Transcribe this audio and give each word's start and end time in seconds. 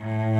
Mm-hmm. 0.00 0.37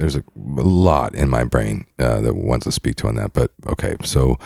There's 0.00 0.16
a, 0.16 0.24
a 0.36 0.66
lot 0.66 1.14
in 1.14 1.28
my 1.28 1.44
brain 1.44 1.86
uh, 1.98 2.20
that 2.20 2.34
wants 2.34 2.64
to 2.64 2.72
speak 2.72 2.96
to 2.96 3.08
on 3.08 3.16
that. 3.16 3.32
But 3.32 3.52
okay, 3.68 3.96
so 4.02 4.38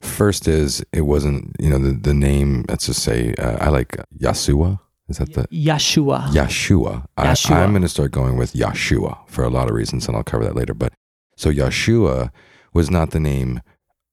first 0.00 0.48
is 0.48 0.84
it 0.92 1.02
wasn't 1.02 1.54
you 1.58 1.70
know 1.70 1.78
the 1.78 1.92
the 1.92 2.14
name. 2.14 2.64
Let's 2.68 2.86
just 2.86 3.02
say 3.02 3.34
uh, 3.34 3.56
I 3.60 3.68
like 3.68 3.96
Yasua. 4.18 4.80
Is 5.08 5.18
that 5.18 5.34
the 5.34 5.46
Yeshua. 5.48 6.28
Yeshua? 6.28 7.06
I, 7.18 7.26
Yeshua. 7.26 7.56
I'm 7.56 7.70
going 7.70 7.82
to 7.82 7.88
start 7.88 8.10
going 8.10 8.38
with 8.38 8.54
Yeshua 8.54 9.18
for 9.28 9.44
a 9.44 9.50
lot 9.50 9.68
of 9.68 9.74
reasons, 9.74 10.08
and 10.08 10.16
I'll 10.16 10.22
cover 10.22 10.44
that 10.44 10.56
later. 10.56 10.72
But 10.72 10.94
so 11.36 11.50
Yeshua 11.50 12.30
was 12.72 12.90
not 12.90 13.10
the 13.10 13.20
name 13.20 13.60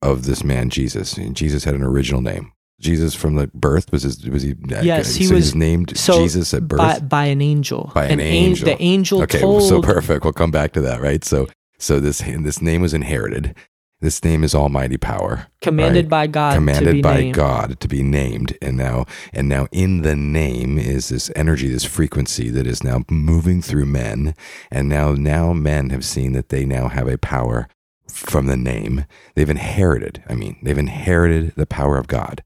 of 0.02 0.24
this 0.24 0.44
man 0.44 0.68
Jesus. 0.68 1.14
Jesus 1.14 1.64
had 1.64 1.74
an 1.74 1.82
original 1.82 2.20
name. 2.20 2.51
Jesus 2.82 3.14
from 3.14 3.36
the 3.36 3.46
birth 3.54 3.90
was 3.92 4.02
his 4.02 4.28
was 4.28 4.42
he? 4.42 4.54
Yes, 4.66 5.14
he 5.14 5.24
so 5.24 5.34
was- 5.36 5.54
named 5.54 5.96
so 5.96 6.20
Jesus 6.20 6.52
at 6.52 6.68
birth. 6.68 6.78
By, 6.78 6.98
by 6.98 7.24
an 7.26 7.40
angel. 7.40 7.92
By 7.94 8.06
an 8.06 8.12
an 8.12 8.20
angel. 8.20 8.66
the 8.66 8.82
angel 8.82 9.22
okay, 9.22 9.40
told. 9.40 9.62
so 9.62 9.80
perfect. 9.80 10.24
We'll 10.24 10.32
come 10.32 10.50
back 10.50 10.72
to 10.72 10.80
that, 10.82 11.00
right? 11.00 11.24
So, 11.24 11.48
so 11.78 12.00
this 12.00 12.18
this 12.20 12.60
name 12.60 12.82
was 12.82 12.92
inherited. 12.92 13.54
This 14.00 14.24
name 14.24 14.42
is 14.42 14.52
Almighty 14.52 14.96
Power, 14.96 15.46
commanded 15.60 16.06
right? 16.06 16.10
by 16.10 16.26
God. 16.26 16.50
to 16.50 16.56
commanded 16.56 17.02
by 17.04 17.20
named. 17.20 17.36
God 17.36 17.78
to 17.78 17.86
be 17.86 18.02
named, 18.02 18.58
and 18.60 18.76
now 18.76 19.06
and 19.32 19.48
now 19.48 19.68
in 19.70 20.02
the 20.02 20.16
name 20.16 20.76
is 20.76 21.08
this 21.08 21.30
energy, 21.36 21.68
this 21.68 21.84
frequency 21.84 22.50
that 22.50 22.66
is 22.66 22.82
now 22.82 23.04
moving 23.08 23.62
through 23.62 23.86
men, 23.86 24.34
and 24.72 24.88
now 24.88 25.12
now 25.12 25.52
men 25.52 25.90
have 25.90 26.04
seen 26.04 26.32
that 26.32 26.48
they 26.48 26.64
now 26.64 26.88
have 26.88 27.06
a 27.06 27.16
power 27.16 27.68
from 28.08 28.46
the 28.48 28.56
name. 28.56 29.04
They've 29.36 29.48
inherited. 29.48 30.24
I 30.28 30.34
mean, 30.34 30.58
they've 30.64 30.76
inherited 30.76 31.52
the 31.54 31.66
power 31.66 31.96
of 31.96 32.08
God 32.08 32.42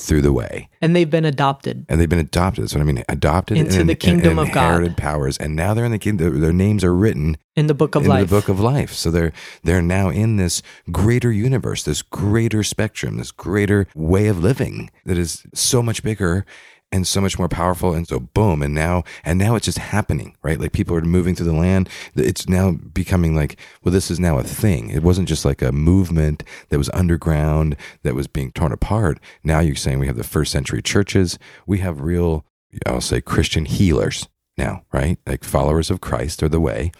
through 0.00 0.22
the 0.22 0.32
way 0.32 0.68
And 0.80 0.96
they've 0.96 1.08
been 1.10 1.24
adopted. 1.24 1.84
and 1.88 2.00
they've 2.00 2.08
been 2.08 2.18
adopted. 2.18 2.64
That's 2.64 2.74
what 2.74 2.80
I 2.80 2.84
mean. 2.84 3.04
Adopted 3.08 3.58
Into 3.58 3.80
and, 3.80 3.88
the 3.88 3.92
and- 3.92 4.00
kingdom 4.00 4.38
and 4.38 4.48
of 4.48 4.54
God. 4.54 4.96
powers, 4.96 5.36
and 5.38 5.54
now 5.54 5.74
they're 5.74 5.84
in 5.84 5.92
the 5.92 5.98
kingdom. 5.98 6.40
Their, 6.40 6.52
names 6.52 6.82
are 6.84 6.94
written 6.94 7.36
in 7.56 7.66
the 7.66 7.74
book 7.74 7.94
of 7.94 8.02
in 8.04 8.08
life. 8.08 8.28
the 8.28 8.34
book 8.36 8.48
of 8.48 8.58
life. 8.60 8.92
So 8.92 9.10
they're 9.10 9.32
they're 9.62 9.82
now 9.82 10.08
in 10.08 10.36
this 10.36 10.62
greater 10.90 11.30
universe, 11.30 11.82
this 11.82 12.02
greater 12.02 12.62
spectrum, 12.62 13.18
this 13.18 13.30
greater 13.30 13.86
way 13.94 14.26
of 14.28 14.38
living 14.42 14.90
that 15.04 15.18
is 15.18 15.44
so 15.54 15.82
much 15.82 16.02
bigger 16.02 16.44
and 16.92 17.06
so 17.06 17.20
much 17.20 17.38
more 17.38 17.48
powerful. 17.48 17.94
And 17.94 18.06
so 18.06 18.20
boom, 18.20 18.62
and 18.62 18.74
now 18.74 19.04
and 19.24 19.38
now 19.38 19.54
it's 19.54 19.66
just 19.66 19.78
happening, 19.78 20.36
right? 20.42 20.60
Like 20.60 20.72
people 20.72 20.96
are 20.96 21.00
moving 21.02 21.34
through 21.34 21.46
the 21.46 21.52
land. 21.52 21.88
It's 22.14 22.48
now 22.48 22.72
becoming 22.72 23.34
like, 23.34 23.58
well, 23.82 23.92
this 23.92 24.10
is 24.10 24.20
now 24.20 24.38
a 24.38 24.44
thing. 24.44 24.90
It 24.90 25.02
wasn't 25.02 25.28
just 25.28 25.44
like 25.44 25.62
a 25.62 25.72
movement 25.72 26.42
that 26.68 26.78
was 26.78 26.90
underground 26.90 27.76
that 28.02 28.14
was 28.14 28.26
being 28.26 28.52
torn 28.52 28.72
apart. 28.72 29.18
Now 29.44 29.60
you're 29.60 29.76
saying 29.76 29.98
we 29.98 30.06
have 30.06 30.16
the 30.16 30.24
first 30.24 30.52
century 30.52 30.82
churches. 30.82 31.38
We 31.66 31.78
have 31.78 32.00
real, 32.00 32.44
I'll 32.86 33.00
say, 33.00 33.20
Christian 33.20 33.64
healers 33.64 34.28
now, 34.56 34.84
right? 34.92 35.18
Like 35.26 35.44
followers 35.44 35.90
of 35.90 36.00
Christ 36.00 36.42
or 36.42 36.48
the 36.48 36.60
way 36.60 36.92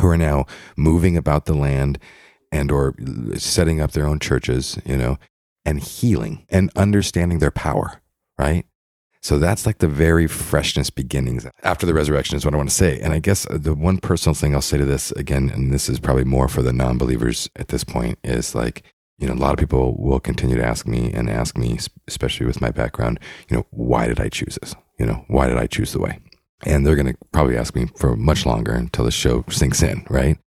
who 0.00 0.08
are 0.08 0.16
now 0.16 0.46
moving 0.76 1.16
about 1.16 1.44
the 1.44 1.54
land 1.54 1.98
and 2.52 2.70
or 2.70 2.94
setting 3.36 3.80
up 3.80 3.92
their 3.92 4.06
own 4.06 4.18
churches, 4.18 4.78
you 4.84 4.96
know, 4.96 5.18
and 5.64 5.80
healing 5.80 6.46
and 6.48 6.70
understanding 6.74 7.38
their 7.38 7.50
power, 7.50 8.00
right? 8.38 8.66
So 9.22 9.38
that's 9.38 9.66
like 9.66 9.78
the 9.78 9.88
very 9.88 10.26
freshness 10.26 10.88
beginnings 10.88 11.46
after 11.62 11.84
the 11.84 11.92
resurrection 11.92 12.36
is 12.36 12.44
what 12.44 12.54
I 12.54 12.56
want 12.56 12.70
to 12.70 12.74
say. 12.74 12.98
And 13.00 13.12
I 13.12 13.18
guess 13.18 13.46
uh, 13.46 13.58
the 13.60 13.74
one 13.74 13.98
personal 13.98 14.34
thing 14.34 14.54
I'll 14.54 14.62
say 14.62 14.78
to 14.78 14.86
this 14.86 15.12
again, 15.12 15.50
and 15.50 15.72
this 15.72 15.88
is 15.90 16.00
probably 16.00 16.24
more 16.24 16.48
for 16.48 16.62
the 16.62 16.72
non-believers 16.72 17.50
at 17.56 17.68
this 17.68 17.84
point, 17.84 18.18
is 18.24 18.54
like, 18.54 18.82
you 19.18 19.28
know, 19.28 19.34
a 19.34 19.36
lot 19.36 19.52
of 19.52 19.58
people 19.58 19.94
will 19.98 20.20
continue 20.20 20.56
to 20.56 20.64
ask 20.64 20.86
me 20.86 21.12
and 21.12 21.28
ask 21.28 21.58
me, 21.58 21.78
especially 22.08 22.46
with 22.46 22.62
my 22.62 22.70
background, 22.70 23.20
you 23.48 23.56
know, 23.56 23.66
why 23.70 24.06
did 24.06 24.18
I 24.20 24.30
choose 24.30 24.58
this? 24.60 24.74
You 24.98 25.04
know, 25.04 25.24
why 25.28 25.48
did 25.48 25.58
I 25.58 25.66
choose 25.66 25.92
the 25.92 26.00
way? 26.00 26.18
And 26.64 26.86
they're 26.86 26.96
going 26.96 27.12
to 27.12 27.18
probably 27.30 27.58
ask 27.58 27.74
me 27.74 27.88
for 27.96 28.16
much 28.16 28.46
longer 28.46 28.72
until 28.72 29.04
the 29.04 29.10
show 29.10 29.44
sinks 29.50 29.82
in, 29.82 30.06
right? 30.08 30.38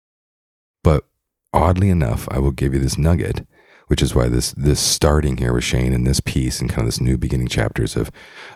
But 0.84 1.06
oddly 1.54 1.90
enough, 1.90 2.28
I 2.32 2.40
will 2.40 2.52
give 2.52 2.74
you 2.74 2.80
this 2.80 2.98
nugget, 2.98 3.46
which 3.88 4.02
is 4.02 4.16
why 4.16 4.28
this 4.28 4.52
this 4.54 4.80
starting 4.80 5.38
here 5.38 5.54
with 5.54 5.64
Shane 5.64 5.94
and 5.94 6.06
this 6.06 6.20
piece 6.20 6.60
and 6.62 6.70
kind 6.70 6.82
of 6.82 6.88
this 6.88 7.02
new 7.02 7.18
beginning 7.18 7.48
chapters 7.48 7.96
of 7.96 8.12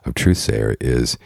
of 0.05 0.13
Truth 0.13 0.37
Sayer 0.37 0.75
is 0.79 1.17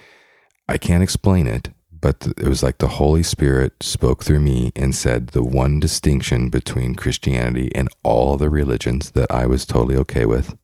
I 0.68 0.78
can't 0.78 1.04
explain 1.04 1.48
it, 1.48 1.70
but 1.92 2.28
it 2.38 2.48
was 2.48 2.64
like 2.64 2.78
the 2.78 2.88
Holy 2.88 3.24
Spirit 3.24 3.84
spoke 3.84 4.24
through 4.24 4.40
me 4.40 4.72
and 4.76 4.96
said 4.96 5.28
the 5.28 5.44
one 5.44 5.80
distinction 5.80 6.50
between 6.50 6.96
Christianity 6.96 7.72
and 7.76 7.90
all 8.04 8.38
the 8.38 8.50
religions 8.50 9.12
that 9.12 9.32
I 9.32 9.46
was 9.46 9.66
totally 9.66 9.96
okay 9.98 10.26
with 10.26 10.56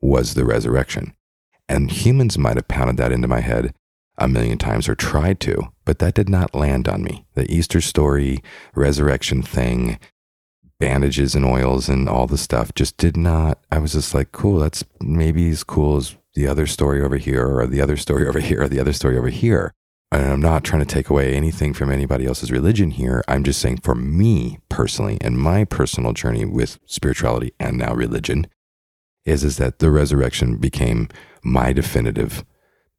was 0.00 0.34
the 0.34 0.44
resurrection. 0.44 1.14
And 1.68 1.90
humans 1.90 2.38
might 2.38 2.56
have 2.56 2.68
pounded 2.68 2.96
that 2.98 3.12
into 3.12 3.28
my 3.28 3.40
head 3.40 3.74
a 4.16 4.28
million 4.28 4.58
times 4.58 4.88
or 4.88 4.94
tried 4.94 5.40
to, 5.40 5.68
but 5.84 6.00
that 6.00 6.14
did 6.14 6.28
not 6.28 6.54
land 6.54 6.88
on 6.88 7.02
me. 7.02 7.24
The 7.34 7.50
Easter 7.50 7.80
story, 7.80 8.42
resurrection 8.74 9.42
thing, 9.42 9.98
bandages 10.80 11.34
and 11.34 11.44
oils 11.44 11.88
and 11.88 12.08
all 12.08 12.26
the 12.26 12.38
stuff 12.38 12.74
just 12.74 12.96
did 12.96 13.16
not. 13.16 13.58
I 13.70 13.78
was 13.78 13.92
just 13.92 14.14
like, 14.14 14.32
cool, 14.32 14.58
that's 14.58 14.84
maybe 15.00 15.48
as 15.50 15.64
cool 15.64 15.96
as 15.96 16.16
the 16.34 16.46
other 16.46 16.66
story 16.66 17.02
over 17.02 17.16
here 17.16 17.46
or 17.46 17.66
the 17.66 17.80
other 17.80 17.96
story 17.96 18.26
over 18.28 18.40
here 18.40 18.62
or 18.62 18.68
the 18.68 18.80
other 18.80 18.92
story 18.92 19.18
over 19.18 19.28
here. 19.28 19.72
And 20.10 20.24
I'm 20.24 20.40
not 20.40 20.64
trying 20.64 20.80
to 20.80 20.86
take 20.86 21.10
away 21.10 21.34
anything 21.34 21.74
from 21.74 21.90
anybody 21.90 22.24
else's 22.24 22.50
religion 22.50 22.92
here. 22.92 23.22
I'm 23.28 23.44
just 23.44 23.60
saying 23.60 23.80
for 23.82 23.94
me 23.94 24.58
personally 24.70 25.18
and 25.20 25.38
my 25.38 25.64
personal 25.64 26.14
journey 26.14 26.46
with 26.46 26.78
spirituality 26.86 27.52
and 27.60 27.76
now 27.76 27.92
religion 27.92 28.46
is, 29.26 29.44
is 29.44 29.58
that 29.58 29.80
the 29.80 29.90
resurrection 29.90 30.56
became 30.56 31.08
my 31.42 31.74
definitive 31.74 32.44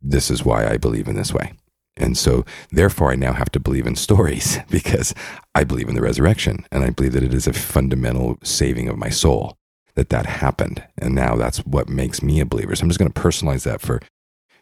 this 0.01 0.31
is 0.31 0.45
why 0.45 0.67
I 0.67 0.77
believe 0.77 1.07
in 1.07 1.15
this 1.15 1.33
way. 1.33 1.53
And 1.99 2.17
so, 2.17 2.45
therefore, 2.71 3.11
I 3.11 3.15
now 3.15 3.33
have 3.33 3.51
to 3.51 3.59
believe 3.59 3.85
in 3.85 3.95
stories 3.95 4.57
because 4.69 5.13
I 5.53 5.63
believe 5.63 5.89
in 5.89 5.95
the 5.95 6.01
resurrection 6.01 6.65
and 6.71 6.83
I 6.83 6.89
believe 6.89 7.13
that 7.13 7.23
it 7.23 7.33
is 7.33 7.47
a 7.47 7.53
fundamental 7.53 8.37
saving 8.43 8.87
of 8.87 8.97
my 8.97 9.09
soul 9.09 9.57
that 9.95 10.09
that 10.09 10.25
happened. 10.25 10.83
And 10.97 11.13
now 11.13 11.35
that's 11.35 11.59
what 11.59 11.89
makes 11.89 12.23
me 12.23 12.39
a 12.39 12.45
believer. 12.45 12.75
So 12.75 12.83
I'm 12.83 12.89
just 12.89 12.99
going 12.99 13.11
to 13.11 13.21
personalize 13.21 13.63
that 13.63 13.81
for, 13.81 13.99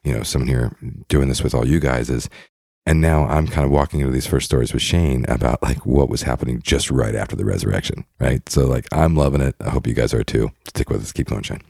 you 0.04 0.14
know, 0.14 0.24
someone 0.24 0.48
here 0.48 0.76
doing 1.08 1.30
this 1.30 1.44
with 1.44 1.54
all 1.54 1.68
you 1.68 1.80
guys 1.80 2.10
is, 2.10 2.30
and 2.88 3.02
now 3.02 3.26
I'm 3.28 3.48
kind 3.48 3.66
of 3.66 3.72
walking 3.72 4.00
into 4.00 4.14
these 4.14 4.26
first 4.26 4.46
stories 4.46 4.74
with 4.74 4.82
Shane 4.82 5.26
about 5.28 5.62
like 5.62 5.86
what 5.86 6.10
was 6.10 6.22
happening 6.24 6.62
just 6.62 6.90
right 6.90 7.16
after 7.16 7.36
the 7.36 7.46
resurrection, 7.46 8.06
right? 8.20 8.48
So, 8.50 8.66
like, 8.66 8.88
I'm 8.94 9.16
loving 9.16 9.42
it. 9.42 9.56
I 9.60 9.70
hope 9.70 9.86
you 9.86 9.94
guys 9.94 10.14
are 10.14 10.24
too. 10.24 10.52
Stick 10.68 10.90
with 10.90 11.02
us. 11.02 11.12
Keep 11.12 11.28
going, 11.28 11.44
Shane. 11.44 11.62